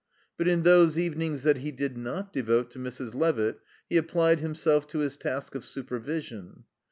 [0.35, 3.13] But in those evenings that he did not devote to Mrs.
[3.13, 6.63] Levitt he applied himself to his task of supervision.